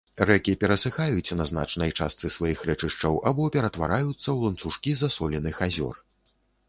[0.27, 5.95] Рэкі перасыхаюць на значнай частцы сваіх рэчышчаў або ператвараюцца ў ланцужкі засоленых азёр.